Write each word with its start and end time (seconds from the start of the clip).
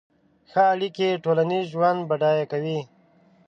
ښه 0.49 0.63
اړیکې 0.73 1.21
ټولنیز 1.23 1.65
ژوند 1.73 1.99
بډای 2.09 2.39
کوي. 2.51 2.79